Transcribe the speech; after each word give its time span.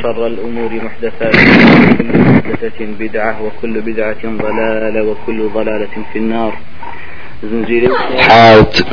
وشر 0.00 0.26
الأمور 0.26 0.70
محدثاتها 0.84 1.92
وكل 1.92 2.18
محدثة 2.18 2.86
بدعة 3.00 3.42
وكل 3.42 3.80
بدعة 3.80 4.22
ضلالة 4.24 5.02
وكل 5.02 5.48
ضلالة 5.48 6.04
في 6.12 6.18
النار. 6.18 6.58
زنجير 7.42 7.94
حاوت. 8.28 8.86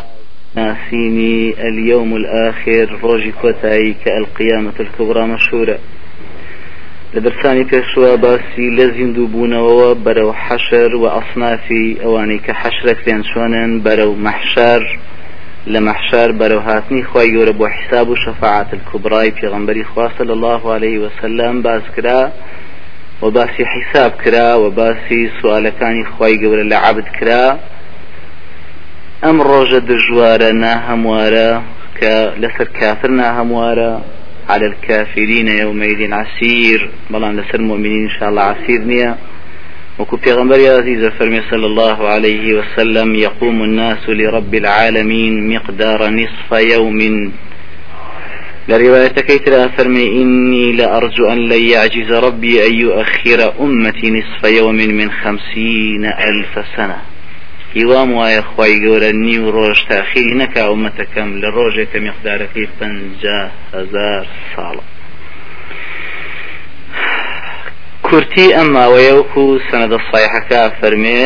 ناسيني 0.56 1.54
اليوم 1.68 2.16
الآخر 2.16 3.00
روجي 3.04 3.32
كوتاي 3.42 3.96
كالقيامة 4.06 4.74
الكبرى 4.80 5.28
مشهورة. 5.28 5.78
لە 7.14 7.20
دەرسانی 7.20 7.66
پێشوە 7.72 8.12
باسی 8.24 8.68
لە 8.78 8.86
زیندوو 8.96 9.32
بوونەوە 9.34 9.90
بەرەو 10.06 10.36
حەشر 10.44 10.92
و 10.96 11.06
ئەسنافی 11.16 11.98
ئەوانەی 12.04 12.40
کە 12.46 12.54
بەرەو 13.86 14.12
مەحشار 14.26 14.82
لە 15.74 15.80
مەحشار 15.88 16.30
بەرەو 16.40 16.62
هاتنی 16.70 17.04
خی 17.10 17.28
گەورە 17.34 17.54
بۆ 17.60 17.66
حیساب 17.76 18.08
و 18.10 18.16
شەفاعت 18.24 18.70
الکوبڕای 18.76 19.36
پێغمبەری 19.40 19.90
خواستە 19.92 20.24
لە 20.30 20.34
الله 20.38 20.62
عليه 20.76 20.98
وسلم 21.06 21.62
باز 21.62 21.86
کرا 21.96 22.22
و 23.22 23.32
باسی 23.36 23.64
حیساب 23.74 24.12
کرا 24.24 24.50
و 24.62 24.70
باسی 24.80 25.22
سوالەکانی 25.38 26.06
خی 26.14 26.36
گەورە 26.42 26.64
لە 26.72 26.78
عبد 26.88 27.08
کرا. 27.18 27.46
ئەم 29.24 29.38
ڕۆژە 29.50 29.80
دژوارە 29.90 30.52
ناهەموارە 30.64 31.50
کە 32.00 32.14
لەسەر 32.42 32.68
کافر 32.80 33.12
ناهەموارە. 33.22 33.94
على 34.50 34.66
الكافرين 34.72 35.48
يومئذ 35.48 36.02
عسير. 36.14 36.90
بلان 37.12 37.36
لسر 37.40 37.60
المؤمنين 37.60 38.04
إن 38.04 38.14
شاء 38.20 38.30
الله 38.30 38.42
عسير 38.42 38.82
نيا 38.92 39.12
وكو 40.00 40.18
پیغمبر 40.18 40.56
عزيز 40.56 41.06
فرمي 41.06 41.42
صلى 41.52 41.66
الله 41.66 42.08
عليه 42.08 42.54
وسلم 42.54 43.16
يقوم 43.16 43.64
الناس 43.64 44.10
لرب 44.10 44.56
العالمين 44.56 45.56
مقدار 45.56 46.10
نصف 46.10 46.52
يوم. 46.52 47.32
لرواية 48.70 49.08
كيتر 49.08 49.70
فرمي 49.70 50.22
إني 50.22 50.72
لأرجو 50.72 51.32
أن 51.32 51.38
لن 51.38 51.62
يعجز 51.62 52.12
ربي 52.12 52.68
أن 52.68 52.74
يؤخر 52.74 53.54
أمتي 53.60 54.12
نصف 54.12 54.44
يوم 54.44 54.76
من 54.76 55.12
خمسين 55.12 56.06
ألف 56.06 56.66
سنة. 56.76 57.02
هیوام 57.76 58.10
وایە 58.18 58.42
خی 58.52 58.76
گەورە 58.84 59.12
نی 59.24 59.38
و 59.38 59.52
ڕۆژ 59.56 59.80
تاخیری 59.90 60.36
نەکا 60.42 60.64
ومەتەکەم 60.72 61.30
لە 61.42 61.50
ڕۆژێکە 61.56 61.98
میقدارەکەی 62.06 62.68
هزار 63.74 64.26
ساڵە 64.56 64.97
ئەم 68.08 68.68
ماوەیە 68.76 69.14
وەکو 69.20 69.44
سەنەدە 69.70 70.00
صیحەکە 70.12 70.62
فەرمێ 70.80 71.24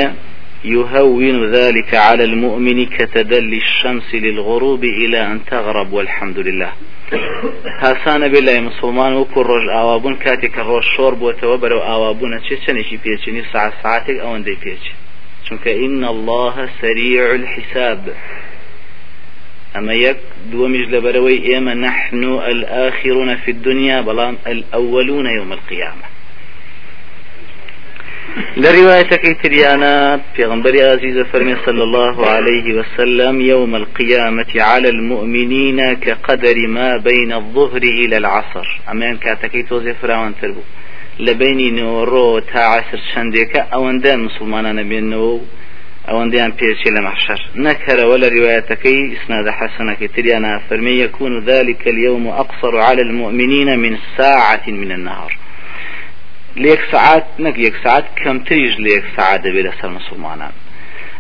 يهون 0.66 1.38
ذلك 1.56 1.92
على 2.08 2.24
المؤمن 2.24 2.86
كتدلي 2.86 3.58
الشمس 3.58 4.16
للغروب 4.16 4.84
إلى 4.84 5.20
أن 5.32 5.40
تغرب 5.52 5.94
والحمد 5.94 6.40
لله. 6.40 6.72
هاسانە 7.82 8.28
بێ 8.34 8.42
لای 8.48 8.59
مسلمان 8.70 9.12
وەکو 9.14 9.40
ڕۆژ 9.50 9.66
ئاوابوون 9.76 10.16
کاتێک 10.26 10.52
کە 10.56 10.62
ڕۆژ 10.70 10.86
شۆر 10.96 11.14
بووەتەوە 11.20 11.58
بەرەو 11.62 11.82
ئاوابوونە 11.90 12.40
چێ 12.46 12.56
چەندێکی 12.64 12.98
پێچنی 13.04 13.44
ساعت 13.54 13.74
ساعتێک 13.84 14.18
ئەوەندەی 14.24 14.58
پێچێت 14.64 14.98
چونکە 15.46 15.72
إن 15.86 16.04
الله 16.14 16.56
سريع 16.82 17.26
الحساب. 17.42 18.02
أما 19.78 19.94
يك 19.94 20.20
دومج 20.52 20.86
لبروي 20.94 21.38
إيما 21.47 21.74
نحن 21.74 22.24
الآخرون 22.24 23.36
في 23.36 23.52
الدنيا 23.52 24.02
بلام 24.02 24.36
الأولون 24.47 25.25
يوم 25.38 25.52
القيامة. 25.53 26.10
لرواية 28.58 29.02
كيتريانا 29.02 30.22
في 30.36 30.46
غنبري 30.46 30.84
عزيز 30.84 31.18
فرمي 31.19 31.56
صلى 31.66 31.84
الله 31.84 32.28
عليه 32.30 32.74
وسلم 32.74 33.42
يوم 33.42 33.75
القيامة 33.75 34.52
على 34.56 34.90
المؤمنين 34.90 35.94
كقدر 35.94 36.68
ما 36.68 36.97
بين 36.97 37.34
الظهر 37.34 37.84
إلى 37.84 38.18
العصر. 38.18 38.80
أما 38.91 39.09
أن 39.12 39.18
كاتكي 39.18 39.64
توزي 39.64 39.94
فراوان 39.94 40.34
تربو. 40.41 40.62
بینی 41.20 41.70
نۆڕۆ 41.78 42.41
تا 42.52 42.62
عسر 42.75 43.00
چەندێکە 43.12 43.62
ئەوەندە 43.72 44.14
مسلمانانە 44.25 44.84
بێنەوە 44.91 45.31
و 45.36 45.41
ئەوەندەیان 46.08 46.52
پێچی 46.59 46.90
لە 46.96 47.02
مەحشر 47.08 47.40
نەکەرەوە 47.66 48.16
لە 48.24 48.28
ریواەتەکەی 48.36 49.00
ئسناد 49.16 49.47
حەسەنەکە 49.59 50.08
تریانە 50.16 50.53
فەرمی 50.68 50.96
يكون 51.06 51.34
ذلك 51.50 51.81
اليوم 51.88 52.28
أقصر 52.28 52.74
على 52.88 53.02
المؤمنين 53.08 53.70
من 53.84 53.94
ساعة 54.18 54.66
من 54.68 54.91
النهار. 54.91 55.31
لێک 56.56 56.81
سعات 56.91 57.25
نەک 57.39 57.56
یەک 57.67 57.75
سعات 57.84 58.06
کەمتریش 58.23 58.73
لە 58.84 58.89
یەک 58.97 59.06
سعات 59.16 59.39
دەبێت 59.45 59.66
لەسەر 59.67 59.89
مسلمانان 59.97 60.53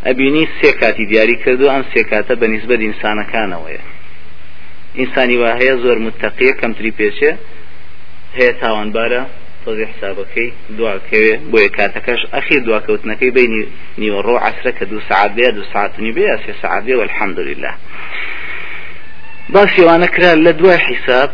ئەبینی 0.05 0.45
سێ 0.59 0.71
کاتی 0.79 1.05
دیاری 1.11 1.35
کردو 1.43 1.65
ئەم 1.73 1.83
سێ 1.91 2.01
کاتە 2.11 2.33
بە 2.39 2.47
نیسبەت 2.53 2.79
ئینسانەکانەوەیە 2.87 3.83
ئینسانی 4.99 5.37
وا 5.41 5.51
هەیە 5.59 5.75
زۆر 5.83 5.97
متتەقیە 6.05 6.53
کەمتری 6.61 6.91
پێچێ 6.99 7.31
هەیە 8.37 8.53
تاوانبارە 8.61 9.21
تۆزی 9.63 9.85
حسابەکەی 9.91 10.49
دواکەوێ 10.77 11.33
بۆیە 11.51 11.69
کاتەکەش 11.77 12.21
ئەخی 12.33 12.59
دواکەوتنەکەی 12.67 13.31
بینی 13.37 13.63
نیوەڕۆ 14.01 14.35
عسرە 14.47 14.71
کە 14.77 14.83
دوو 14.89 15.01
سعات 15.09 15.31
بێ 15.37 15.47
دو 15.57 15.63
ساعتنی 15.73 16.11
بێ 16.17 16.25
سێ 16.43 16.53
سعات 16.61 16.83
بێ 16.87 16.95
والحەمدلله 16.99 17.73
باسیوانە 19.53 20.07
کرا 20.13 20.31
لە 20.45 20.51
دوای 20.59 20.79
حیساب 20.87 21.31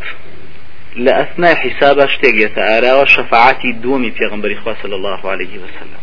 لە 1.05 1.11
ئەثنای 1.19 1.55
حیسابە 1.63 2.05
شتێک 2.13 2.35
یێتە 2.43 2.61
ئاراوە 2.69 3.05
شەفاعتی 3.15 3.71
دووەمی 3.83 4.11
پێغمبەری 4.19 4.57
صلی 4.81 4.95
الله 4.99 5.21
عليه 5.33 5.55
وسلم. 5.63 6.01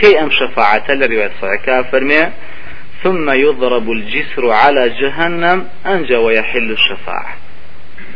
كي 0.00 0.12
أم 0.22 0.30
شفاعة 0.30 0.88
لرواية 1.00 1.32
صحيحة 1.40 1.82
فرمي 1.82 2.22
ثم 3.02 3.30
يضرب 3.30 3.90
الجسر 3.90 4.50
على 4.50 4.88
جهنم 5.00 5.58
أنجى 5.86 6.16
ويحل 6.16 6.70
الشفاعة. 6.70 7.34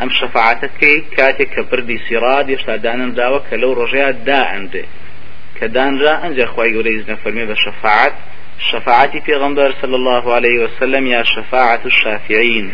ئەم 0.00 0.10
شەفاعتەکەی 0.18 0.98
کاتێک 1.16 1.48
کە 1.54 1.62
بردی 1.70 1.98
سیراد 2.08 2.46
هێشتا 2.52 2.76
دانم 2.84 3.10
کە 3.48 3.54
لەو 3.62 3.72
ڕۆژەیە 3.78 4.10
دائەندێ 4.28 4.84
کە 5.56 5.66
دانرا 5.76 6.14
ئەنجە 6.22 6.46
خی 6.52 6.70
گەورەی 6.74 7.04
نەفەرمێ 7.10 7.44
بە 7.50 7.56
شەفاعت. 7.64 8.14
شفاعتي 8.58 9.20
پیغمبر 9.20 9.74
صلى 9.82 9.94
الله 9.94 10.34
عليه 10.34 10.64
وسلم 10.64 11.06
يا 11.06 11.22
شفاعة 11.22 11.80
الشافعين 11.86 12.72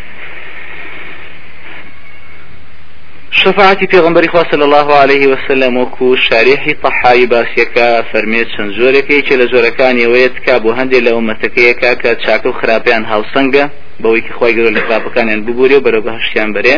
شفاعتي 3.43 3.85
پیغمبری 3.87 4.27
خوا 4.27 4.43
صلی 4.51 4.63
الله 4.63 4.93
عليه 4.93 5.27
وسلم 5.27 5.77
وكو 5.77 6.15
شارحي 6.15 6.73
طحاوی 6.73 7.25
باسیەکە 7.27 7.87
فەرمێت 8.11 8.47
چەند 8.55 8.71
زۆرەکەی 8.79 9.21
چە 9.27 9.33
لە 9.41 9.45
زۆرەکانی 9.53 10.05
ئەوەیە 10.05 10.29
تکا 10.35 10.55
بۆ 10.63 10.71
هەندێک 10.79 11.01
لە 11.07 11.11
ئومەتەکەیەکە 11.15 11.91
کە 12.01 12.11
چاکە 12.23 12.47
و 12.47 12.57
خراپیان 12.59 13.03
هاوسەنگە 13.11 13.65
بەوەی 14.03 14.23
خۆی 14.37 14.53
گەۆ 14.57 14.69
لە 14.75 14.81
خراپەکانیان 14.85 15.41
ببوورێ 15.47 15.75
و 15.77 15.83
بەرەو 15.85 16.05
بەهشتیان 16.07 16.49
بەرێ 16.55 16.77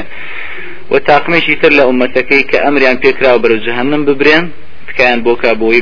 و 0.92 1.00
تاقمێکی 1.10 1.56
تر 1.62 1.72
لە 1.78 1.84
ئومەتەکەی 1.90 2.44
کە 2.50 2.58
ئەمریان 2.66 2.98
پێکراوە 3.04 3.40
بەرەو 3.44 3.64
جەهەنم 3.66 4.02
ببرێن 4.08 4.46
تکایان 4.90 5.20
بۆ 5.26 5.34
کا 5.42 5.52
بۆی 5.62 5.82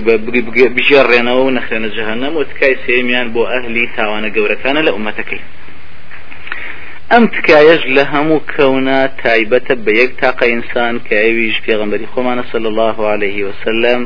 بژێڕێنەوە 0.75 1.41
و 1.45 1.53
نەخرێنە 1.57 1.89
جەهەنم 1.97 2.33
و 2.39 2.43
تکای 2.51 2.75
سێمیان 2.85 3.27
بۆ 3.33 3.43
ئەهلی 3.51 3.85
تاوانە 3.95 4.29
گەورەکانە 4.35 4.81
لە 4.87 4.91
ئومەتەکەی 4.95 5.41
ئەم 7.13 7.25
تکایەش 7.35 7.81
لە 7.95 8.03
هەموو 8.13 8.45
کەونا 8.53 8.99
تایبەتە 9.21 9.73
بە 9.85 9.91
یەک 10.01 10.11
تاقە 10.21 10.45
ئینسان 10.51 10.95
کە 11.05 11.15
ئەویش 11.23 11.57
پێغمبەری 11.65 12.11
خۆمانە 12.13 12.43
صلی 12.51 12.67
الله 12.71 12.97
عليه 13.13 13.39
وسلم 13.47 14.01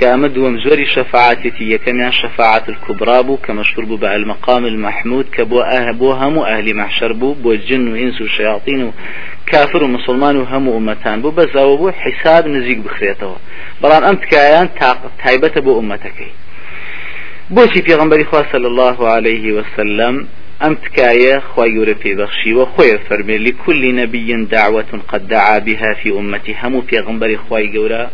كامد 0.00 0.34
ومزوري 0.38 0.86
شفاعتي 0.86 1.64
يكميان 1.74 2.12
شفاعة 2.12 2.64
الكبرى 2.68 3.22
بو 3.22 3.36
كمشهور 3.36 3.84
بو 3.90 3.96
بقى 3.96 4.16
المقام 4.16 4.66
المحمود 4.66 5.26
كبو 5.36 5.60
أه 5.60 5.92
بو 6.00 6.12
هم 6.12 6.38
أهل 6.38 6.76
محشر 6.76 7.12
بو 7.12 7.32
بو 7.42 7.52
الجن 7.52 7.92
وإنس 7.92 8.20
وشياطين 8.20 8.92
كافر 9.46 9.84
ومسلمان 9.84 10.36
وهم 10.36 10.68
أمتان 10.68 11.22
بو 11.22 11.30
بس 11.30 11.52
بو 11.56 11.90
حساب 11.90 12.48
نزيق 12.48 12.78
بخريته 12.78 13.36
بلان 13.82 14.02
أمت 14.04 14.24
كايان 14.24 14.68
تايبة 15.24 15.54
بو 15.60 15.80
أمتكي 15.80 16.30
بۆچی 17.56 17.80
پێغمبەری 17.88 18.24
خوا 18.30 18.42
الله 18.54 19.08
عليه 19.08 19.52
وسلم 19.52 20.28
ئەم 20.62 20.74
تکایە 20.84 21.36
خی 21.50 21.70
گەورە 21.76 21.94
پێبەخشیوە 22.02 22.64
خۆی 22.72 22.98
فەرمێ 23.06 23.36
لكل 23.46 23.82
نبي 24.00 24.46
دعوة 24.56 24.90
قد 25.10 25.22
دعا 25.34 25.58
بها 25.66 25.90
في 26.00 26.08
أمتي. 26.20 26.52
همو 26.62 26.80
پێغمبەری 26.90 27.38
خی 27.44 27.66
گەورە 27.74 28.04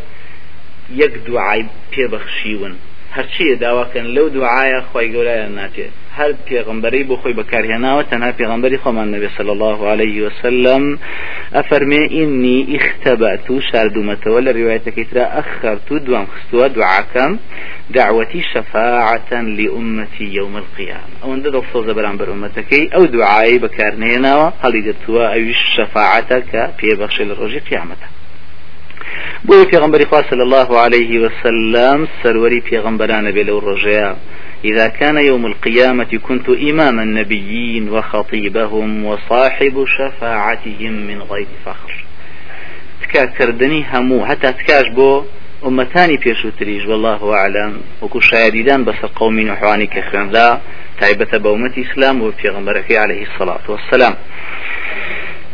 یەک 1.02 1.14
دوعای 1.26 1.64
پێبەخشیون 1.92 2.72
هەرچیە 3.16 3.54
داواکەن 3.64 4.06
لەو 4.16 4.28
دوعاە 4.36 4.80
خی 4.90 5.06
گەورایان 5.14 5.52
ناتێت 5.60 5.92
هەر 6.18 6.32
پێغمبەری 6.48 7.02
بۆ 7.08 7.14
خۆی 7.22 7.34
بەکارهێناوە 7.40 8.02
تەنها 8.10 8.30
پێغمبەری 8.40 8.82
خۆمان 8.82 9.08
نەبێ 9.14 9.28
صلى 9.38 9.52
الله 9.56 9.78
عليه 9.92 10.16
وسلم 10.26 10.82
ئەفەرمێ 11.56 12.02
ئینی 12.16 12.58
اختبأت 12.76 13.46
شاردومەتەوە 13.68 14.40
لە 14.46 14.50
ڕواەتەکەی 14.58 15.06
ترا 15.10 15.24
ئەخرت 15.36 15.88
دوام 16.06 16.26
خستووە 16.32 16.66
دوعاکەم 16.76 17.32
دعوتي 17.98 18.42
شفاعة 18.52 19.30
لأمتي 19.58 20.24
يوم 20.38 20.56
القيامة 20.56 21.14
أو 21.22 21.34
أن 21.34 21.42
دل 21.42 21.62
صوز 21.72 21.90
بران 21.90 22.16
برأمتكي 22.16 22.90
أو 22.94 23.04
دعائي 23.04 23.58
بكارنينا 23.58 24.52
هل 24.62 24.74
يدرتوا 24.74 25.34
أو 25.34 25.52
شفاعتك 25.76 26.52
في 26.78 26.88
بخش 27.00 27.20
الرجي 27.20 27.58
قيامته 27.58 28.08
بۆ 29.48 29.56
پێغمبەری 29.72 30.06
خوا 30.10 30.22
صلى 30.30 30.42
الله 30.42 30.78
عليه 30.84 31.12
وسلم 31.24 32.08
سروري 32.22 32.60
پێغمبەرانە 32.68 33.30
بێ 33.36 33.42
لەو 33.48 33.58
ڕۆژەیە 33.66 34.10
إذا 34.64 34.88
كان 34.88 35.16
يوم 35.16 35.46
القيامة 35.46 36.20
كنت 36.22 36.48
إمام 36.48 37.00
النبيين 37.00 37.90
وخطيبهم 37.90 39.04
وصاحب 39.04 39.84
شفاعتهم 39.98 40.92
من 40.92 41.22
غير 41.22 41.46
فخر. 41.66 42.04
تكا 43.02 43.24
كردني 43.24 43.84
همو 43.92 44.26
حتى 44.26 44.52
تكاش 44.52 44.88
بو 44.88 45.24
أمتاني 45.66 46.16
بيشوتريج 46.16 46.88
والله 46.88 47.34
أعلم. 47.34 47.80
وكو 48.02 48.20
شاهدان 48.20 48.84
بس 48.84 48.94
قومي 49.16 49.44
نحواني 49.44 49.86
كخيان 49.86 50.30
لا 50.30 50.60
تايبة 51.00 51.38
بومة 51.38 51.72
إسلام 51.78 52.22
وفي 52.22 52.48
غنبرك 52.48 52.92
عليه 52.92 53.22
الصلاة 53.22 53.64
والسلام. 53.68 54.14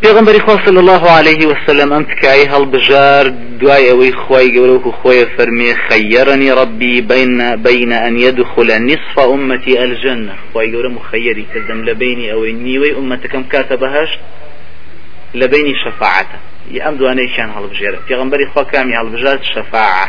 پێغمبەری 0.03 0.41
خوا 0.41 0.57
صلی 0.67 0.79
الله 0.79 1.11
عليه 1.11 1.47
وسلم 1.47 1.93
ئەم 1.93 2.05
تکایی 2.13 2.51
هەڵبژار 2.55 3.25
دوای 3.61 3.89
ئەوەی 3.91 4.13
خی 4.23 4.49
گەورە 4.55 4.87
و 4.87 4.93
خۆی 5.01 5.27
فەرمێ 5.37 5.73
خەیرنی 5.87 6.51
ڕبی 6.59 7.01
بین 7.13 7.57
بین 7.57 7.93
أن 7.93 8.19
يدخل 8.19 8.71
نصف 8.79 9.19
أمتي 9.19 9.79
الجنة. 9.79 10.35
خی 10.53 10.73
گەورە 10.73 10.91
مخەیری 10.99 11.45
کردم 11.55 11.85
لە 11.85 11.95
بینی 12.03 12.31
ئەوەی 12.33 12.53
نیوەی 12.67 12.97
ئومەتەکەم 12.99 13.45
کاتە 13.53 13.77
بەهشت 13.83 14.21
لە 15.35 15.47
بینی 15.53 15.75
شەفاعتە 15.85 16.39
ئەم 16.85 16.95
دوانەیەکیان 17.01 17.51
هەڵبژێرە 17.57 17.99
پێغمبەری 18.09 18.47
خوا 18.53 18.65
کامی 18.65 18.95
هەڵبژات 19.01 19.41
شەفاعة 19.55 20.09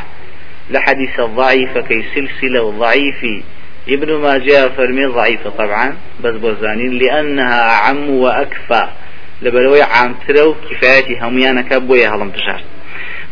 لحديث 0.74 1.20
الضعيف 1.20 1.78
كي 1.78 2.04
سلسلة 2.16 2.72
ضعيفي 2.80 3.44
ابن 3.90 4.10
ماجه 4.26 4.70
فرمي 4.78 5.06
ضعيفة 5.06 5.50
طبعا 5.50 5.88
بس 6.24 6.36
بوزانين 6.36 6.94
لأنها 7.02 7.62
أعم 7.76 8.10
وأكفى 8.10 8.84
لبروي 9.42 9.82
عامترە 9.82 10.44
و 10.48 10.56
کفایەتی 10.68 11.20
هەمویانەکە 11.24 11.78
بۆیە 11.88 12.08
هەڵم 12.14 12.30
بژار 12.36 12.62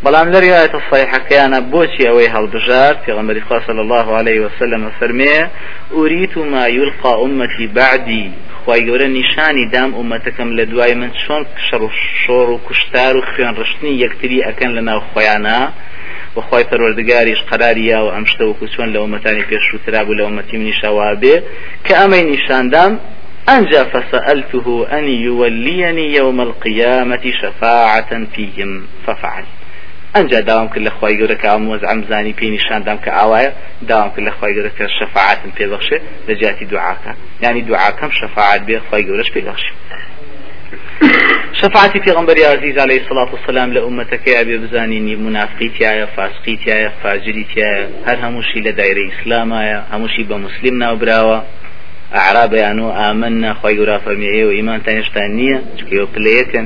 بەڵام 0.03 0.27
لە 0.33 0.39
ریایەتە 0.45 0.79
صحیحەکەیانە 0.89 1.59
بۆچی 1.71 2.07
ئەوەی 2.09 2.33
هەڵبژار 2.35 2.93
پێغەمبەری 3.03 3.41
خوا 3.47 3.59
صلی 3.67 3.81
الله 3.85 4.07
عليه 4.19 4.39
وسلم 4.45 4.83
فەرمێ 4.99 5.37
أريد 6.01 6.33
ما 6.53 6.67
يلقى 6.67 7.13
أمتي 7.25 7.67
بعدي. 7.67 8.25
خی 8.65 8.81
گەورە 8.87 9.07
نیشانی 9.19 9.65
دام 9.73 9.91
لە 10.57 10.65
دوای 10.71 10.93
من 11.01 11.11
چۆن 11.21 11.43
شەڕ 11.67 11.81
و 11.81 11.89
شۆڕ 12.23 12.47
و 12.53 12.57
کوشتار 12.67 13.13
و 13.17 13.21
خوێن 13.29 13.53
ڕشتنی 13.59 13.93
یەکتری 14.03 14.45
ئەکەن 14.47 14.71
لە 14.77 14.81
ناو 14.89 15.01
خۆیانە 15.11 15.59
بەخوای 16.35 16.63
پەروەردگاریش 16.69 17.41
قراریە 17.49 17.99
و 18.05 18.09
ئەم 18.15 18.25
شتە 18.31 18.43
وەکو 18.49 18.65
چۆن 18.73 18.87
لە 18.93 18.99
ئومەتانی 19.03 19.43
أنجى 23.49 23.85
فسألته 23.85 24.87
أن 24.91 25.03
يوليني 25.09 26.15
يوم 26.15 26.41
القيامة 26.41 27.31
شفاعة 27.41 28.25
فيهم. 28.35 28.87
ففعل. 29.07 29.43
ئەجا 30.15 30.39
داوام 30.41 30.67
کرد 30.67 30.87
لە 30.87 30.91
خی 30.97 31.13
گەورە 31.19 31.35
کە 31.41 31.47
ئامۆز 31.53 31.81
ئەمزانی 31.89 32.33
پێی 32.39 32.49
نیشاندام 32.57 32.97
کە 33.05 33.11
ئاوایە 33.17 33.51
داوام 33.89 34.09
کرد 34.13 34.25
لە 34.27 34.31
خی 34.37 34.51
گەورە 34.55 34.71
کە 34.77 34.85
شەفاعتم 34.99 35.51
پێبەخشێ 35.57 35.99
لە 36.27 36.33
جاتی 36.41 36.65
دوعاکە 36.71 37.11
ینی 37.43 37.61
دوعاکەم 37.69 38.11
شەفاعت 38.19 38.61
بێ 38.67 38.77
خی 38.87 39.03
گەورەش 39.07 39.29
پێبەخشی 39.35 39.73
شفاعتی 41.61 41.99
پێغمبەری 42.05 42.43
عزیز 42.53 42.77
عليه 42.77 42.99
الصلاة 43.01 43.29
والسلام 43.33 43.69
لە 43.75 43.79
ئومەتەکەی 43.85 44.35
ئەبێ 44.39 44.55
بزانینی 44.63 45.15
منافقیتیایە 45.25 46.07
فاسقیتیایە 46.15 46.89
فاجریتیایە 47.01 47.83
هەر 48.07 48.17
هەمووشی 48.25 48.59
لە 48.65 48.71
دایرە 48.79 49.03
ئیسلامایە 49.09 49.79
هەمووشی 49.93 50.23
بە 50.29 50.35
مسلم 50.45 50.75
ناوبراوە 50.83 51.37
ئەعرابیان 52.15 52.79
و 52.79 52.87
ئامننا 52.99 53.51
خی 53.59 53.75
گورا 53.79 53.97
فەرمیێ 54.05 54.43
و 54.45 54.55
ئیمانتان 54.57 54.95
هێشتان 54.99 55.29
نییە 55.39 55.57
چکەوە 55.77 56.05
پلەیەکن 56.13 56.65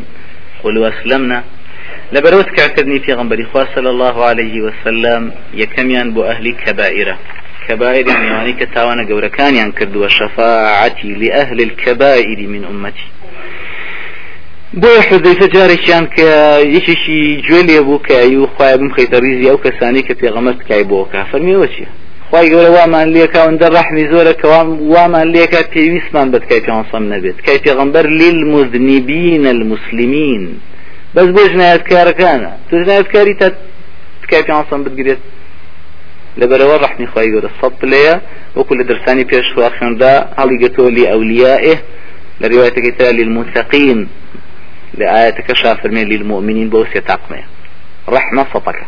قل 0.63 0.75
وەسلمنا 0.83 1.39
لبروت 2.13 2.49
كاكدني 2.57 2.99
في 2.99 3.13
غنبري 3.13 3.45
صلى 3.75 3.89
الله 3.89 4.25
عليه 4.25 4.61
وسلم 4.61 5.31
يكميان 5.53 6.13
بو 6.13 6.23
أهلي 6.23 6.51
كبائرة. 6.51 7.17
كبائر 7.67 8.07
يعني 8.07 8.53
كتاوانا 8.53 9.07
قورا 9.09 9.27
كان 9.27 9.55
ينكرد 9.55 9.95
وشفاعتي 9.95 11.13
لأهل 11.13 11.61
الكبائر 11.61 12.39
من 12.47 12.65
أمتي. 12.65 13.07
بۆ 14.81 14.91
حذیفە 15.07 15.47
جارێکیان 15.55 16.05
کە 16.15 16.29
یەکێکی 16.75 17.19
گوێ 17.47 17.61
لێ 17.67 17.79
بوو 17.87 18.03
کە 18.07 18.15
ئەو 18.23 18.45
خخوای 18.51 18.77
بم 18.77 18.89
خەیتە 18.95 19.17
ریزی 19.23 19.49
ئەو 19.49 19.59
کەسانی 19.65 20.03
کە 20.07 20.13
پێغەمەت 20.21 20.55
تکای 20.61 20.83
بۆ 20.89 20.99
خی 22.35 22.47
گەورە 22.53 22.71
وامان 22.77 23.07
لێکا 23.15 23.39
ئەوەندە 23.41 23.67
ڕحمی 23.77 24.05
زۆرە 24.11 24.33
کەوام 24.41 24.69
وامان 24.93 25.27
لێکە 25.35 25.59
پێویستمان 25.73 26.27
بەتکای 26.33 26.61
پێسەم 26.67 27.03
نەبێت. 27.13 27.37
کای 27.45 27.59
لیل 28.19 28.39
مزنیبین 28.53 29.43
المسلمین. 29.55 30.43
بەس 31.15 31.27
بۆ 31.35 31.43
ژنایەتکارەکانە. 31.51 32.51
تو 32.67 32.73
ژنایەتکاری 32.81 33.35
تا 33.41 33.47
تکای 34.21 34.43
پێسەم 34.49 34.81
بگرێت 34.85 35.21
لەبەرەوە 36.39 36.75
ڕحمی 36.83 37.07
خی 37.11 37.27
گەورە 37.33 37.49
سەد 37.59 37.79
لەیە 37.91 38.15
وەکو 38.57 38.73
لە 38.79 38.83
دەرسانی 38.89 39.25
پێشوا 39.31 39.67
خوێندا 39.75 40.13
هەڵی 40.39 40.57
گەتۆ 40.63 40.85
لی 40.95 41.05
ئەولیائه. 41.11 41.75
لە 42.41 42.45
ڕواەتەکەی 42.51 42.93
ترا 42.97 43.11
للمتقین. 43.19 43.99
لە 44.99 45.05
ئاەتەکە 45.13 45.53
شافرمێ 45.61 46.03
للمؤمنین 46.11 46.69
بۆ 46.73 46.79
سێ 46.91 47.01
تاقمەیە. 47.09 47.45
ڕحمە 48.13 48.43
سەپەکە. 48.53 48.85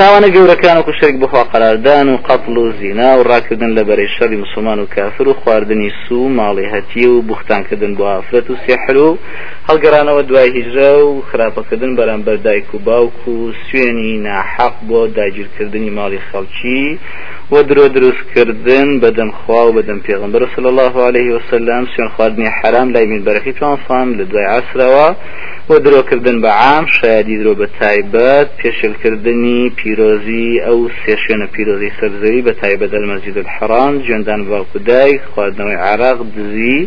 تاوانە 0.00 0.28
گەورەکان 0.36 0.76
و 0.78 0.86
کوشتێک 0.88 1.16
بخوا 1.22 1.42
قەراردان 1.52 2.06
و 2.08 2.20
قەتڵ 2.28 2.56
و 2.62 2.72
زینا 2.80 3.10
و 3.18 3.24
ڕاکردن 3.30 3.70
لە 3.78 3.82
بەرەی 3.88 4.12
شەڕی 4.16 4.38
مسلمان 4.44 4.78
و 4.80 4.86
کافر 4.96 5.28
و 5.28 5.34
خواردنی 5.40 5.90
سو 6.02 6.18
ماڵی 6.38 6.66
هەتی 6.74 7.06
و 7.06 7.22
بوختانکردن 7.28 7.92
بۆ 7.98 8.04
ئافرەت 8.12 8.46
و 8.50 8.56
سێحر 8.64 8.96
و 8.96 9.18
هەڵگەرانەوە 9.68 10.22
دوای 10.28 10.50
هیجرە 10.56 10.92
و 11.06 11.22
خراپەکردن 11.30 11.92
بەرامبەر 11.98 12.36
دایک 12.46 12.74
و 12.74 12.78
باوک 12.78 13.28
و 13.28 13.52
سوێنی 13.64 14.12
ناحەق 14.26 14.74
بۆ 14.88 15.00
داگیرکردنی 15.16 15.90
ماڵی 15.98 16.20
خەڵکی 16.28 16.84
و 17.52 17.54
درۆ 17.68 17.86
دروستکردن 17.96 18.88
بەدەم 19.02 19.30
خوا 19.38 19.62
و 19.66 19.74
بەدەم 19.76 19.98
پێغمبەر 20.06 20.42
صلی 20.54 20.68
الله 20.72 20.94
عليه 21.08 21.28
وسلم 21.36 21.82
سوێن 21.92 22.08
خواردنی 22.14 22.48
حرام 22.58 22.88
لای 22.94 23.06
من 23.12 23.22
بەرەخی 23.26 23.52
توانسان 23.58 24.06
لە 24.18 24.24
دوای 24.30 24.46
عسرەوە 24.58 25.08
و 25.70 25.78
درۆکردن 25.86 26.36
بە 26.44 26.50
عام 26.64 26.86
شایدی 26.96 27.36
درۆ 27.40 27.52
بە 27.60 27.66
تایبەت 27.80 28.48
پێشلکردنی 28.60 29.62
پیرۆزی 29.78 30.48
ئەو 30.66 30.80
سێ 31.00 31.14
شوێنە 31.22 31.46
پیرۆزی 31.54 31.90
سەرزەوی 31.98 32.42
بە 32.46 32.52
تایبەت 32.62 32.92
المەسجد 32.98 33.36
الحرام 33.44 33.94
جوێندان 34.04 34.40
باوکو 34.50 34.78
دایک 34.90 35.20
خواردنەوەی 35.32 35.78
عراق 35.88 36.18
دزی 36.36 36.78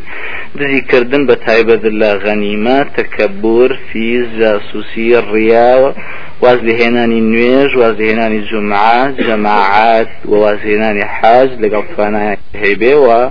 دزیکردن 0.60 1.24
بە 1.30 1.36
تایبەت 1.46 1.84
لە 2.02 2.10
غەنیمە 2.24 2.80
تەکەبور 2.98 3.72
فیز 3.90 4.28
جاسوسی 4.40 5.10
ڕیاوە 5.32 5.92
واز 6.44 6.60
لهێنانی 6.68 7.22
نوێژ 7.32 7.72
واز 7.82 7.96
لهێنانی 8.02 8.42
جمعە 8.50 9.02
جەماعات 9.28 10.12
و 10.30 10.34
وازهێنانی 10.44 11.06
حاج 11.18 11.50
لەگەڵ 11.63 11.84
توانای 11.92 12.38
هەیبێەوە 12.63 13.22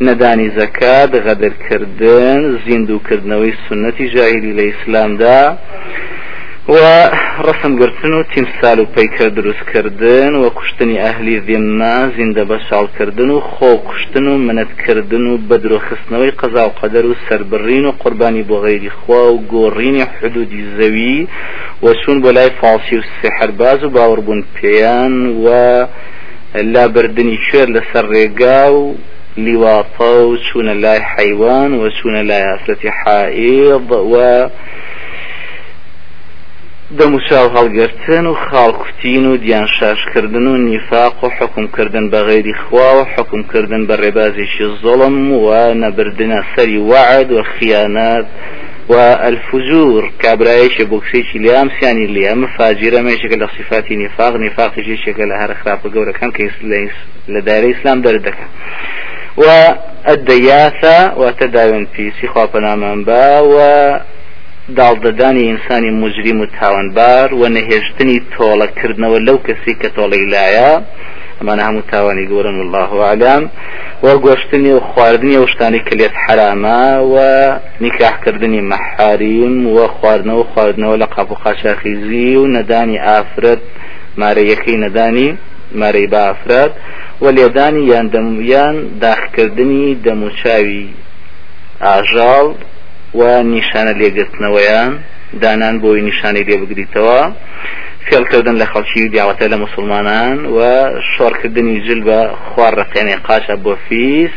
نەدانی 0.00 0.48
زەکات 0.58 1.10
غەدرکردن 1.26 2.40
زیندووکردنەوەی 2.66 3.54
سنەتی 3.66 4.06
جاهلی 4.14 4.52
لە 4.58 4.64
ئیسلامدا 4.68 5.40
و 6.68 6.76
ڕسمگرتن 7.46 8.12
و 8.18 8.22
تیمسال 8.34 8.78
و 8.80 8.86
پیکە 8.94 9.26
دروستکردن 9.36 10.34
و 10.34 10.50
کوشتنی 10.58 10.96
ئەهلی 11.04 11.36
ذمە 11.46 11.96
زیندە 12.16 12.44
بە 12.50 12.58
شاڵکردن 12.68 13.30
و 13.30 13.40
خۆ 13.50 13.70
کوشتن 13.88 14.26
و 14.28 14.34
منەتکردن 14.46 15.24
و 15.30 15.38
بەدرۆخستنەوەی 15.48 16.36
قەزا 16.40 16.64
و 16.66 16.76
قەدەر 16.80 17.04
و 17.10 17.14
سربڕین 17.26 17.84
و 17.86 17.92
قوربانی 18.02 18.44
بۆ 18.48 18.56
غیری 18.64 18.90
خوا 18.90 19.22
و 19.32 19.42
گۆڕینی 19.52 20.04
حدودی 20.16 20.62
زەوی 20.78 21.18
و 21.82 21.86
چون 22.00 22.16
بۆ 22.22 22.30
لای 22.36 22.50
فاڵسی 22.60 22.94
و 22.98 23.02
سحرباز 23.22 23.84
و 23.84 23.90
باوەڕبوون 23.94 24.40
پێیان 24.56 25.14
و 25.44 25.46
لابردنی 26.74 27.38
شێر 27.48 27.68
لەسەر 27.76 28.04
ڕێگا 28.12 28.62
و 28.78 28.94
لیواڵە 29.44 30.10
و 30.30 30.36
چوونە 30.46 30.74
لای 30.84 31.00
حیوان 31.16 31.70
و 31.74 31.90
چوونە 31.90 32.22
لای 32.30 32.44
ئاسەتی 32.50 32.90
حائض 33.00 33.90
و 34.12 34.16
دەموچاو 36.98 37.54
هەڵگرتن 37.56 38.24
و 38.30 38.34
خاڵکوتین 38.46 39.24
و 39.26 39.36
دیان 39.36 39.66
شاشکردن 39.66 40.46
و 40.46 40.56
نیفاق 40.56 41.24
و 41.24 41.28
حکومکردن 41.38 42.10
بە 42.10 42.20
غێری 42.28 42.54
خوا 42.62 42.88
و 42.96 43.04
حکومکردن 43.14 43.82
بە 43.88 43.94
ڕێبازێکی 44.02 44.66
زۆڵم 44.82 45.16
و 45.44 45.48
نەبردنە 45.82 46.40
سەری 46.54 46.78
وعد 46.90 47.32
و 47.32 47.42
خیانات 47.42 48.26
والفجور 48.88 50.12
كابرايش 50.22 50.82
بوكسيش 50.82 51.36
ليام 51.36 51.68
سياني 51.80 52.06
ليام 52.06 52.46
فاجرة 52.46 53.00
ميشك 53.00 53.32
لصفات 53.32 53.92
نفاق 53.92 54.36
نفاق 54.36 54.74
شيشك 54.74 55.20
لها 55.20 55.46
رخراب 55.46 55.78
قورة 55.94 56.12
كان 56.12 56.30
كيس 56.30 56.52
لدار 57.28 57.70
إسلام 57.70 58.02
دردك 58.02 58.38
والدياثة 59.36 61.14
وتداون 61.16 61.86
في 61.94 62.12
سيخوا 62.20 62.44
بنامان 62.44 63.04
با 63.04 63.42
و 63.42 63.56
داڵدەدانی 64.74 65.42
ئینسانی 65.48 65.90
مجریم 65.90 66.40
و 66.40 66.46
تاوانبار 66.60 67.34
و 67.34 67.48
نەهێشتنی 67.48 68.22
تۆڵەکردنەوە 68.34 69.18
لەو 69.26 69.38
کەسی 69.46 69.74
کە 69.80 69.88
تۆڵی 69.96 70.24
لایە. 70.32 70.70
ئەمانە 71.38 71.62
هەموو 71.68 71.88
تاوانی 71.92 72.28
گەورن 72.30 72.58
الله 72.64 72.90
عالم. 73.08 73.50
و 74.02 74.08
گۆشتنی 74.26 74.72
و 74.72 74.80
خواردنی 74.80 75.36
و 75.36 75.46
شتانی 75.46 75.80
کە 75.86 75.94
لێت 75.98 76.14
حرامە 76.24 76.82
و 77.12 77.16
نیکاحکردنی 77.80 78.60
مەحاریم 78.72 79.66
و 79.66 79.78
خواردنەوە 79.96 80.44
خواردنەوە 80.50 81.00
لە 81.02 81.06
قاپ 81.14 81.32
و 81.32 81.34
قاچاخیزی 81.34 82.36
و 82.36 82.46
نەدانی 82.56 82.98
ئافرەت 83.06 83.62
مارەیەکەی 84.20 84.76
نەدانی 84.84 85.28
مارەی 85.80 86.06
با 86.06 86.20
ئافرەت. 86.28 86.72
و 87.22 87.26
لێدانی 87.36 87.82
یان 87.92 88.06
دەمویان 88.14 88.76
داخکردنی 89.04 89.86
دەموچاوی 90.04 90.86
ئاژاڵ 91.84 92.48
و 93.18 93.22
نیشانە 93.52 93.92
لێگرتنەوەیان 94.00 94.92
دانان 95.42 95.76
بۆی 95.82 96.00
نیشانی 96.08 96.42
لێ 96.48 96.56
بگریتەوە 96.62 97.20
فێڵکردن 98.06 98.56
لە 98.62 98.66
خەڵکی 98.72 99.10
دیاوەتە 99.12 99.46
لە 99.52 99.56
مسلمانان 99.64 100.38
و 100.56 100.58
شۆڕکردنی 101.12 101.76
جل 101.86 102.00
بە 102.08 102.18
خوار 102.48 102.72
ڕقێنێ 102.80 103.16
قاشە 103.26 103.56
بۆ 103.64 103.72
فیس 103.86 104.34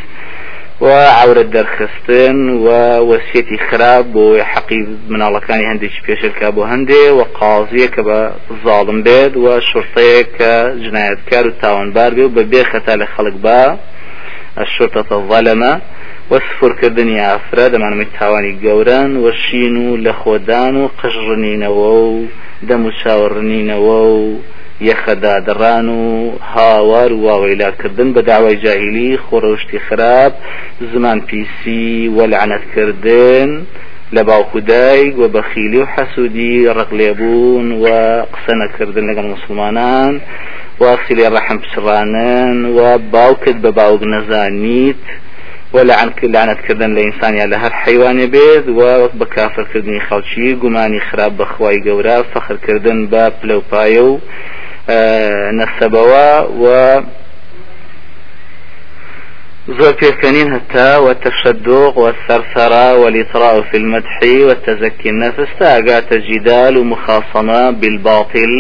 و 0.82 0.88
عورت 0.88 1.50
دەرخستن 1.52 2.38
و 2.66 2.68
وەسیەتی 3.12 3.58
خراپ 3.70 4.06
بۆ 4.14 4.26
حەقی 4.52 4.82
مناڵەکانی 5.12 5.70
هەندێکی 5.72 6.02
پێشلکە 6.08 6.48
بۆ 6.56 6.64
هەندێ 6.72 7.04
و 7.18 7.22
قازیە 7.40 7.88
کە 7.96 8.02
بە 8.08 8.20
زاڵم 8.64 9.00
بێت 9.06 9.34
و 9.38 9.46
شورتەیە 9.70 10.24
کە 10.38 10.54
جنایەتکار 10.84 11.46
و 11.48 11.58
تاوانبار 11.62 12.12
بێ 12.16 12.24
و 12.26 12.34
بە 12.36 12.44
بێ 12.52 12.62
خەتا 12.72 12.94
لە 13.02 13.08
خەڵک 13.14 13.36
بە 13.46 13.62
الشرطة 14.64 15.10
الظلمة 15.20 15.74
وەسفورکردنی 16.32 17.18
ئافرە 17.26 17.66
دەمانمەی 17.74 18.14
تاوانی 18.20 18.60
گەوران 18.66 19.12
و 19.24 19.26
شین 19.44 19.76
و 19.86 19.98
لە 20.06 20.14
خۆدان 20.22 20.76
و 20.82 20.90
قژڕنینەوە 21.00 21.94
و 22.12 22.28
دەم 22.70 22.82
و 22.88 22.92
چاوەڕنینەوە 23.00 24.02
و 24.16 24.24
یەخەدادڕان 24.88 25.88
و 25.90 26.32
هاوار 26.54 27.14
و 27.14 27.22
واوەیلاکردن 27.26 28.10
بە 28.16 28.22
داوای 28.30 28.56
جاهیلی 28.56 29.20
خۆڕەشتی 29.26 29.80
خراپ 29.88 30.34
زمان 30.94 31.20
پیسی 31.22 32.14
وەلعنەتکردن 32.18 33.50
لە 34.16 34.22
باوکودایک 34.30 35.18
و 35.20 35.28
بەخیلی 35.36 35.80
و 35.82 35.86
حەسوودی 35.94 36.68
ڕقلێبوون 36.78 37.68
و 37.84 37.86
قسە 38.34 38.54
نەکردن 38.62 39.06
لەگەڵ 39.10 39.26
مسلمانان 39.36 40.22
واصلی 40.80 41.30
ڕەحم 41.36 41.58
پچڕانن 41.64 42.58
و 42.78 42.98
باوکت 42.98 43.58
بە 43.64 43.72
باوک 43.80 44.02
نەزانیت 44.14 45.04
ولعن 45.74 46.10
لعنتکردن 46.24 46.96
لە 46.96 47.02
ئینسانیا 47.06 47.46
لە 47.46 47.58
هەر 47.64 47.74
حیوانێ 47.84 48.28
بێت 48.34 48.66
و 48.78 48.82
بە 49.20 49.26
کافرکردنی 49.36 50.02
خەڵکی 50.08 50.56
گومانی 50.62 51.00
خراپ 51.00 51.34
بەخوای 51.40 51.84
گەورە 51.86 52.18
فەخرکردن 52.34 53.00
بە 53.12 53.24
پلەپایە 53.40 54.02
و 54.10 54.20
نەسەبەوە 55.60 56.30
و 56.62 56.66
زۆر 59.78 59.94
پێکەنین 60.02 60.50
هەتا 60.56 60.90
والتشدق 61.06 61.98
والثرثرة 61.98 62.86
والإطراء 63.02 63.62
في 63.62 63.78
المدح 63.78 64.18
والتزكي 64.48 65.10
النفس 65.10 65.50
تاقات 65.60 66.14
جدال 66.14 66.78
ومخاصمة 66.78 67.72
بالباطل 67.72 68.54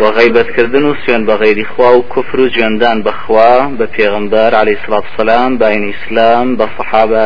و 0.00 0.10
غیبەتکردن 0.18 0.84
و 0.84 0.94
سوێن 1.02 1.22
بە 1.28 1.34
غیری 1.42 1.64
خوا 1.64 1.98
و 1.98 2.02
کوفر 2.12 2.40
و 2.40 2.48
جوێندان 2.48 2.98
بەخوا 3.06 3.54
بە 3.78 3.86
پێغمبار 3.96 4.54
عليه 4.54 4.78
سلاات 4.86 5.04
سلام 5.16 5.58
باین 5.58 5.94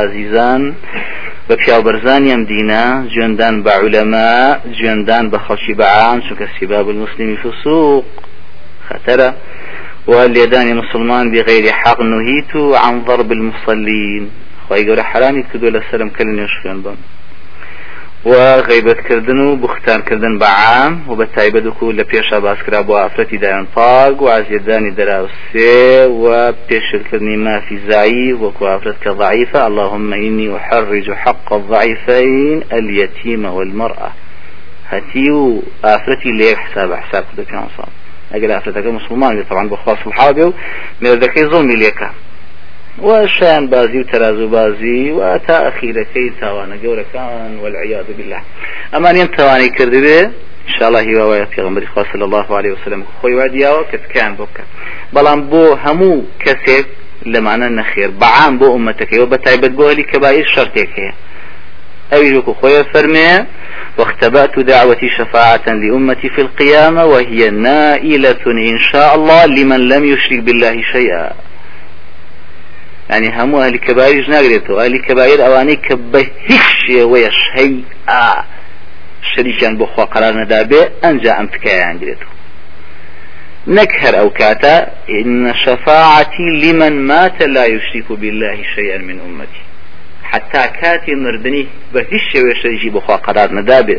عزیزان 0.04 0.75
بە 1.49 1.54
پیاوبەرزانی 1.62 2.30
ئەم 2.34 2.42
دینە 2.52 2.84
جوێندان 3.12 3.54
بە 3.64 3.70
عولەما 3.78 4.32
جوێندان 4.76 5.25
بە 5.32 5.38
خەڵکی 5.46 5.75
بەعام 5.80 6.18
چونکە 6.26 6.46
سیباب 6.56 6.87
المسلمی 6.94 7.37
فسوق 7.42 8.04
خەتەرە. 8.88 9.30
ولێدانی 10.11 10.72
مسلمان 10.82 11.30
بغير 11.30 11.72
حق 11.72 12.00
نهيت 12.12 12.52
عن 12.84 12.94
ضرب 13.08 13.32
المصلين 13.32 14.30
خواهي 14.68 14.84
قول 14.88 15.00
حرامي 15.00 15.42
كدو 15.52 15.68
لسلم 15.68 16.08
كل 16.08 16.28
نشفين 16.40 16.82
بم. 16.82 16.96
و 18.26 18.62
غیبەتکردن 18.62 19.38
و 19.38 19.57
بختانکردن 19.57 20.38
بە 20.38 20.43
عام 20.45 21.05
و 21.09 21.17
بە 21.17 21.26
تایبەت 21.37 21.67
وکو 21.67 21.93
لە 21.93 22.05
پێشا 22.12 22.38
باسکرا 22.41 22.83
بۆ 22.83 22.95
ئافرەتی 23.02 23.38
دایان 23.38 23.67
پاگ 23.75 24.23
و 24.23 24.29
عزیێدانی 24.29 24.93
دەراوسێ 24.99 26.07
و 26.23 26.52
پێشکردنی 26.69 27.37
مافی 27.47 27.79
زایی 27.88 28.33
وەکو 28.43 28.62
ئافرەت 28.62 28.99
کە 29.05 29.11
ضعیفە. 29.21 29.61
اللهم 29.69 30.12
إني 30.12 30.57
أحرج 30.57 31.11
حق 31.11 31.52
الضعيفين 31.52 32.62
اليتيم 32.73 33.45
والمرأة. 33.45 34.11
هەتی 34.93 35.29
و 35.31 35.62
ئافرەتی 35.85 36.31
لێک 36.38 36.59
حساب 36.67 36.93
حساب 36.93 37.25
کردە 37.29 37.45
پێ 37.50 37.87
ئەگەر 38.33 38.50
ئافرەتەکە 38.55 38.91
مسلمان 38.99 39.43
طبعا 39.43 39.69
بەخوا 39.69 39.95
سڵحا 40.02 40.33
بێ 40.37 40.45
و 40.49 40.52
مێردەکەی 41.02 41.45
زۆمی 41.52 41.76
لێکە. 41.83 42.11
و 42.99 43.26
شیان 43.26 43.66
بازی 43.66 43.99
و 43.99 44.04
تەرازو 44.04 44.49
بازی 44.49 45.11
و 45.11 45.38
تا 45.38 45.70
ئەخیرەکەی 45.70 46.32
تاوانە 46.40 46.76
گەورەکان 46.84 47.61
والعیاذ 47.62 48.06
بالله. 48.18 48.40
ئەمانیان 48.92 49.28
توانی 49.37 49.70
کردبێ 49.78 50.30
انشاءله 50.68 51.00
هیواوایە 51.08 51.46
پێغمبەری 51.54 51.87
خوا 51.94 52.04
صلی 52.12 52.22
الله 52.22 52.56
عليه 52.58 52.72
وسلم 52.72 53.02
خۆی 53.22 53.34
وا 53.38 53.49
دیاوە 53.49 53.82
کە 53.90 53.96
تکان 54.04 54.37
بۆ 54.37 54.44
بکە. 54.49 54.64
بەڵام 55.14 55.40
بۆ 55.50 55.64
هەموو 55.84 56.25
کەسێک 56.44 56.87
لەمانە 57.32 57.68
نەخێر 57.78 58.11
بەعام 58.20 58.58
بۆ 58.61 58.66
ئومەتەکەیەوە 58.75 59.26
بە 59.32 59.38
تایبەت 59.44 59.72
بۆ 59.78 59.84
هەلی 59.90 60.04
کەبایر 60.12 60.46
شەرتێک 60.54 60.90
هەیە. 60.99 61.14
أي 62.12 62.37
وكو 62.37 62.52
خويا 62.52 62.82
فرمي 62.82 63.46
واختبأت 63.99 64.58
دعوتي 64.58 65.08
شفاعة 65.18 65.66
لأمتي 65.66 66.28
في 66.28 66.40
القيامة 66.40 67.04
وهي 67.04 67.50
نائلة 67.50 68.44
إن 68.46 68.78
شاء 68.78 69.14
الله 69.14 69.46
لمن 69.46 69.80
لم 69.92 70.04
يشرك 70.04 70.40
بالله 70.40 70.82
شيئا. 70.92 71.32
يعني 73.12 73.42
همو 73.42 73.62
أهل 73.62 73.76
كبائر 73.76 74.31
ناقريتو 74.31 74.81
أهل 74.81 74.97
كبائر 74.97 75.47
أواني 75.47 75.76
كبهش 75.76 76.90
ويش 76.90 77.38
هي 77.54 77.81
آه 78.09 78.45
شريكان 79.37 79.76
بخوا 79.78 80.04
قرار 80.04 80.35
ندابي 80.35 80.81
أنجا 81.04 81.40
أمتكايان 81.40 81.99
قريتو 81.99 82.26
نكهر 83.66 84.19
أو 84.19 84.31
كاتا 84.31 84.92
إن 85.11 85.54
شفاعتي 85.54 86.42
لمن 86.62 87.07
مات 87.07 87.42
لا 87.42 87.64
يشرك 87.66 88.12
بالله 88.12 88.62
شيئا 88.75 88.99
من 88.99 89.21
أمتي. 89.21 89.62
حتى 90.25 90.69
كاتي 90.81 91.14
مردني 91.14 91.66
بهش 91.95 92.35
ويشريكي 92.35 92.90
بخوا 92.90 93.16
قرار 93.16 93.52
ندابي 93.54 93.99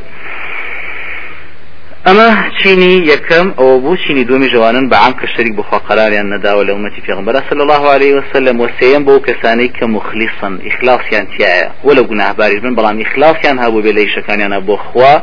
ئەمە 2.08 2.30
چینی 2.60 2.94
یەکەم 3.14 3.48
ئەوە 3.60 3.76
بوو 3.84 3.96
چینی 4.04 4.24
دومی 4.30 4.50
جوانن 4.54 4.86
بەعام 4.94 5.14
کە 5.20 5.26
شەریک 5.34 5.54
بخوا 5.60 5.78
قراریان 5.88 6.28
نەداوە 6.34 6.64
لە 6.68 6.72
ومەتی 6.78 7.02
پێغمبەر 7.08 7.36
صلی 7.50 7.62
الله 7.66 7.84
عليه 7.96 8.14
وسلم 8.20 8.56
وسيم 8.64 9.02
بۆ 9.08 9.16
کەسانەی 9.28 9.70
کە 9.78 9.84
مخلیصن 9.96 10.54
ئیخلاصیان 10.66 11.26
تایە 11.32 11.72
وەلە 11.88 12.04
گوناهباریش 12.10 12.60
بن 12.64 12.76
بەڵام 12.78 12.98
ئیخلاصیان 13.02 13.58
هەبوو 13.64 13.84
بێ 13.86 13.92
لە 13.98 14.02
ئیشەکانیانە 14.06 14.60
بۆ 14.68 14.76
خوا. 14.88 15.16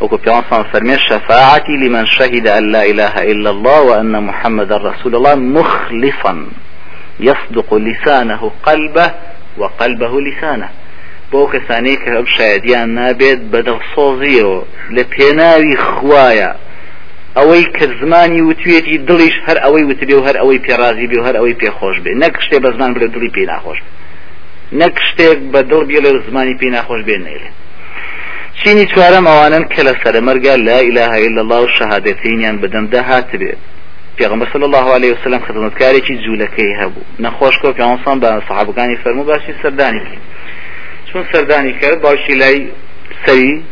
وكو 0.00 0.16
بيانصان 0.16 0.62
فرمي 0.72 0.98
شفاعتي 0.98 1.72
لمن 1.82 2.06
شهد 2.06 2.46
أن 2.46 2.72
لا 2.72 2.82
إله 2.90 3.14
إلا 3.32 3.50
الله 3.50 3.80
وأن 3.88 4.22
محمد 4.28 4.72
رسول 4.72 5.14
الله 5.14 5.34
مخلصا 5.34 6.34
يصدق 7.20 7.74
لسانه 7.74 8.50
قلبه 8.66 9.06
وقلبه 9.58 10.12
لسانه. 10.20 10.68
بۆ 11.30 11.42
کەسانەی 11.52 11.96
کە 12.02 12.10
ئەم 12.16 12.26
شایدیان 12.36 12.88
نابێت 12.98 13.40
بەدڵسۆزیەوە 13.52 14.60
لە 14.96 15.02
پێناوی 15.12 15.76
خوایە 15.88 16.50
ئەوەی 17.38 17.64
کە 17.76 17.86
زمانی 18.00 18.40
وتوێتی 18.48 18.96
دڵیش 19.08 19.36
هەر 19.46 19.58
ئەوەی 19.64 19.84
وتبێ 19.90 20.14
و 20.16 20.26
هەر 20.26 20.36
ئەوەی 20.40 20.60
پێرازی 20.66 21.06
بێ 21.10 21.18
و 21.20 21.26
هەر 21.28 21.36
ئەوەی 21.38 21.56
پێخۆش 21.60 21.96
بێ. 22.04 22.12
نەک 22.22 22.34
شتێ 22.44 22.58
بە 22.64 22.70
زمان 22.74 22.90
بڵێ 22.94 23.08
دڵی 23.14 23.30
پێ 23.36 23.42
ناخۆش 23.52 23.78
نەک 24.80 24.96
شتێک 25.08 25.38
بە 25.52 25.60
دڵ 25.70 25.82
بێ 25.88 25.98
لە 26.04 26.10
زمانی 26.26 26.54
پێ 26.60 26.68
ناخۆش 26.76 27.00
بێ 27.08 27.16
نێلێ 27.26 27.50
چینی 28.58 28.84
چوارەم 28.92 29.24
ئەوانن 29.30 29.64
کە 29.72 29.80
لە 29.88 29.94
سەرمەرگا 30.02 30.54
لا 30.68 30.78
إله 30.88 31.12
إلا 31.26 31.40
الله 31.44 31.60
و 31.64 31.68
شهادەتینیان 31.78 32.56
بەدەمدا 32.62 33.00
هاتبێت 33.10 33.60
پێغمبەر 34.18 34.48
صلی 34.52 34.66
الله 34.68 34.86
عليه 34.96 35.12
وسلم 35.14 35.40
خدمەتکارێکی 35.46 36.14
جوولەکەی 36.24 36.72
هەبوو. 36.80 37.02
نەخۆش 37.24 37.54
کۆ 37.62 37.68
پێوەسان 37.78 38.16
بە 38.22 38.30
سەحابەکانی 38.48 38.96
فەرموو 39.02 39.28
باشی 39.30 39.52
سەردانی 39.62 40.02
چون 41.12 41.24
سەردانی 41.32 41.72
کرد 41.80 42.00
باشی 42.00 42.34
لای 42.34 42.68
سەری 43.26 43.62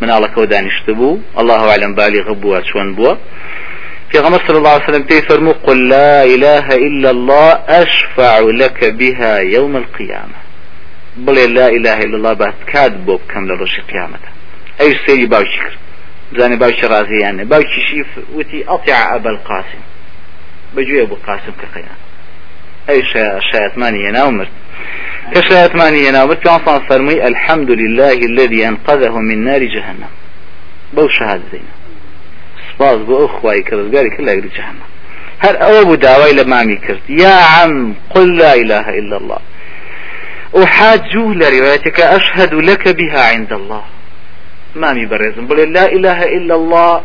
مناڵەکەەوە 0.00 0.46
دانیشت 0.52 0.86
بوو. 0.98 1.20
الله 1.40 1.62
أعلم 1.72 1.94
بالغ 1.94 2.26
بووە 2.42 2.60
چۆن 2.68 2.88
بووە. 2.96 3.16
پیغمبر 4.12 4.40
صلى 4.46 4.56
الله 4.56 4.70
عليه 4.70 4.84
وسلم 4.84 5.02
تيفرمو 5.02 5.52
قل 5.52 5.88
لا 5.88 6.24
إله 6.24 6.66
إلا 6.86 7.10
الله 7.10 7.48
أشفع 7.82 8.38
لك 8.38 8.84
بها 8.84 9.38
يوم 9.38 9.76
القيامة. 9.76 10.38
بڵێ 11.26 11.46
لا 11.58 11.66
إله 11.68 11.98
إلا 12.06 12.16
الله 12.16 12.32
باس 12.32 12.54
کات 12.72 12.92
بۆ 13.06 13.14
بکەم 13.20 13.44
لە 13.48 13.54
ڕۆژی 13.60 13.82
قیامەتە. 13.90 14.30
ئەی 14.80 14.92
سێری 15.06 15.26
باوکی 15.26 15.58
کرد. 15.64 15.78
بزانێ 16.32 16.56
باوکی 16.62 16.86
ڕازیانێ 16.92 17.44
باوکیشی 17.52 18.04
وتی 18.36 18.64
ئەطیع 18.70 19.00
ئەبە 19.12 19.26
القاسم. 19.34 19.82
بەگوێ 20.74 21.04
بۆ 21.10 21.16
قاسم 21.26 21.54
کە 21.60 21.66
قەیان 21.74 21.98
ئەی 22.88 23.02
شایەتمانی 23.50 24.00
هێنا 24.06 24.30
مرد. 24.30 24.52
کە 25.32 25.40
شایەتمانی 25.48 26.00
هێنا 26.06 26.26
مرد 26.26 26.40
پیانسان 26.44 26.80
فەرمووی 26.88 27.20
الحمد 27.30 27.70
لله 27.70 28.18
الذي 28.30 28.60
أنقذه 28.70 29.14
من 29.28 29.44
نار 29.44 29.62
جهنم. 29.74 30.12
بەو 30.96 31.08
شهاد 31.08 31.40
زینە 31.50 31.74
سپاس 32.68 32.98
بۆ 33.06 33.14
ئەو 33.20 33.28
خوای 33.36 33.64
کەڕزگاری 33.68 34.10
کرد 34.14 34.26
لەگری 34.28 34.50
جهنم 34.56 34.86
بوو 35.84 35.96
داوای 35.96 36.32
لە 36.38 36.46
مامی 36.46 36.76
کرد 36.76 37.02
یا 37.08 37.36
عم 37.54 37.94
قل 38.14 38.36
لا 38.36 38.52
إله 38.54 38.86
إلا 39.00 39.16
الله. 39.16 39.38
أحاج 40.62 41.16
لروايتك 41.16 42.00
أشهد 42.00 42.54
لك 42.54 42.88
بها 42.88 43.20
عند 43.32 43.52
الله. 43.52 43.82
مامي 44.76 45.06
برزم 45.06 45.46
بل 45.46 45.72
لا 45.72 45.92
إله 45.92 46.22
إلا 46.36 46.54
الله. 46.54 47.02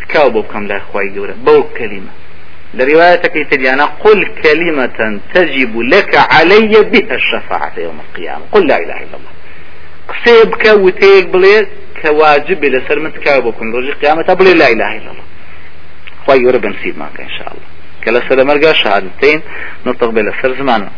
تكاوبوا 0.00 0.42
بكم 0.42 0.66
لا 0.66 0.76
أخوي 0.76 1.08
جورا 1.08 1.34
بو 1.46 1.62
كلمة. 1.62 2.12
لروايتك 2.78 3.34
تديانا 3.50 3.84
قل 3.84 4.20
كلمة 4.44 5.20
تجب 5.34 5.80
لك 5.80 6.12
علي 6.34 6.74
بها 6.92 7.14
الشفاعة 7.14 7.72
يوم 7.78 7.98
القيامة. 8.04 8.44
قل 8.52 8.66
لا 8.66 8.76
إله 8.76 8.96
إلا 9.04 9.16
الله. 9.18 9.32
قسيبك 10.08 10.64
وتيك 10.84 11.26
بلي 11.28 11.66
كواجب 12.02 12.64
لسر 12.64 12.98
من 12.98 13.12
تكاوبوا 13.12 13.50
بكم 13.50 13.76
رجي 13.76 13.92
قيامة 13.92 14.34
بلي 14.34 14.54
لا 14.54 14.68
إله 14.74 14.90
إلا 14.98 15.10
الله. 15.12 15.26
أخوي 16.22 16.38
جورا 16.42 16.58
بنسيب 16.58 16.98
معك 16.98 17.20
إن 17.20 17.30
شاء 17.38 17.48
الله. 17.52 17.68
كلا 18.04 18.20
سر 18.28 18.44
مرقا 18.44 18.72
شهادتين 18.72 19.40
نطق 19.86 20.10
بلا 20.10 20.32
سر 20.42 20.54
زمانه. 20.58 20.90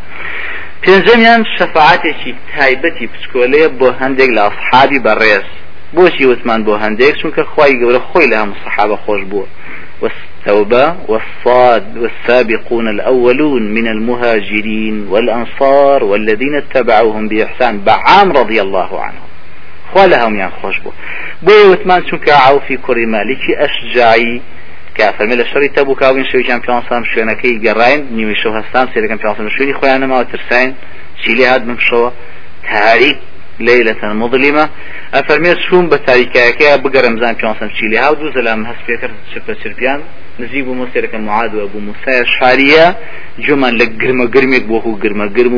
پێنجەمیان 0.83 1.41
شەفاعاتێکی 1.57 2.31
تایبەتی 2.53 3.05
پچکۆلەیە 3.13 3.67
بۆ 3.79 3.87
هەندێک 4.01 4.29
لە 4.37 4.41
ئەصحابی 4.47 4.99
بەڕێز 5.05 5.47
بۆشی 5.95 6.25
وتمان 6.31 6.61
بۆ 6.67 6.73
هەندێک 6.83 7.13
چونکە 7.21 7.43
خی 7.51 7.73
گەورە 7.81 8.01
خۆی 8.09 8.27
لە 8.31 8.35
هەموو 8.41 8.61
سەحابە 8.63 8.97
خۆش 9.03 9.21
بووە 9.31 9.45
والتوبة 10.47 10.95
والصاد 11.07 11.97
والسابقون 11.97 12.87
الأولون 12.87 13.61
من 13.61 13.87
المهاجرين 13.87 15.07
والأنصار 15.07 16.03
والذين 16.03 16.55
اتبعوهم 16.55 17.27
بإحسان 17.27 17.79
بعام 17.79 18.31
رضي 18.31 18.61
الله 18.61 19.01
عنهم. 19.01 19.27
خوا 19.93 20.05
يا 20.05 20.49
خوش 20.61 20.79
بو 20.79 20.91
بو 21.41 21.71
وثمان 21.71 22.01
چونکە 22.01 22.29
عوفی 22.29 22.77
کوڕی 22.77 23.07
مالکی 23.07 23.55
ئەشجایی 23.55 24.41
کافەرمە 24.97 25.35
لە 25.35 25.45
شەڕی 25.53 25.77
تەبوو 25.77 25.95
کاوین 25.95 26.25
شەویان 26.31 26.59
پیانسان 26.59 27.03
شوێنەکەی 27.03 27.61
گەڕین 27.65 28.01
نیوی 28.11 28.35
شەو 28.35 28.51
هەستان 28.59 28.87
سێرەکەم 28.93 29.17
پیانسان 29.21 29.49
شوێنی 29.49 29.73
خۆیان 29.73 30.01
نەماوە 30.03 30.25
ترساین 30.31 30.75
چیلی 31.23 31.45
هات 31.45 31.61
بمشەوە 31.61 32.11
تاریک 32.71 33.17
ليلة 33.59 34.13
مظلمة 34.13 34.69
أفرميت 35.13 35.57
شوم 35.69 35.89
بتاريكاكا 35.89 36.75
بقرم 36.75 37.19
زان 37.19 37.33
بيانسان 37.33 37.69
تشيلي 37.69 37.97
هاو 37.97 38.13
دوز 38.13 38.37
لام 38.37 38.65
هس 38.65 38.75
بيكر 38.87 39.11
شفا 39.35 39.53
سربيان 39.63 40.01
نزيب 40.39 40.67
موسى 40.67 40.99
لك 41.01 41.15
معاد 41.15 41.55
وابو 41.55 41.79
موسى 41.79 42.13
شارية 42.39 42.85
جمع 43.45 43.69
لقرم 43.69 44.19
قرمك 44.33 44.63
بوهو 44.69 44.91
قرم 45.01 45.19
قرم 45.35 45.55